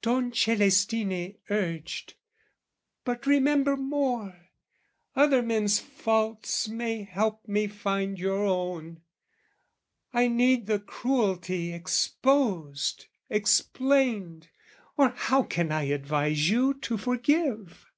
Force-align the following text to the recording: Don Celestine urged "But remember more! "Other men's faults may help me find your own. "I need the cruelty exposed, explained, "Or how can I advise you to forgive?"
Don 0.00 0.32
Celestine 0.32 1.36
urged 1.50 2.14
"But 3.04 3.26
remember 3.26 3.76
more! 3.76 4.48
"Other 5.14 5.42
men's 5.42 5.80
faults 5.80 6.66
may 6.66 7.02
help 7.02 7.46
me 7.46 7.66
find 7.66 8.18
your 8.18 8.42
own. 8.42 9.02
"I 10.14 10.28
need 10.28 10.64
the 10.66 10.78
cruelty 10.80 11.74
exposed, 11.74 13.04
explained, 13.28 14.48
"Or 14.96 15.10
how 15.10 15.42
can 15.42 15.70
I 15.70 15.82
advise 15.88 16.48
you 16.48 16.72
to 16.72 16.96
forgive?" 16.96 17.92